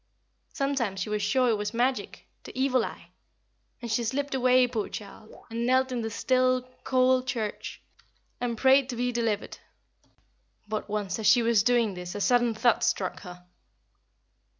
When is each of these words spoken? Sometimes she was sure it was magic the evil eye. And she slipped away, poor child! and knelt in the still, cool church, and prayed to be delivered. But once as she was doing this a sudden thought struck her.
Sometimes 0.51 0.99
she 0.99 1.09
was 1.09 1.21
sure 1.21 1.49
it 1.51 1.59
was 1.59 1.75
magic 1.75 2.25
the 2.43 2.59
evil 2.59 2.83
eye. 2.83 3.11
And 3.83 3.91
she 3.91 4.03
slipped 4.03 4.33
away, 4.33 4.65
poor 4.65 4.89
child! 4.89 5.31
and 5.51 5.63
knelt 5.63 5.91
in 5.91 6.01
the 6.01 6.09
still, 6.09 6.63
cool 6.83 7.21
church, 7.21 7.79
and 8.39 8.57
prayed 8.57 8.89
to 8.89 8.95
be 8.95 9.11
delivered. 9.11 9.59
But 10.67 10.89
once 10.89 11.19
as 11.19 11.27
she 11.27 11.43
was 11.43 11.61
doing 11.61 11.93
this 11.93 12.15
a 12.15 12.19
sudden 12.19 12.55
thought 12.55 12.83
struck 12.83 13.19
her. 13.19 13.45